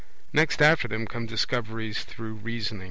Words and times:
Next 0.33 0.63
after 0.63 0.87
them 0.87 1.05
come 1.05 1.27
Discoveries 1.27 2.03
through 2.03 2.37
reasonin 2.39 2.79